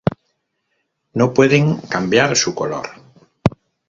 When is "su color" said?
2.35-2.89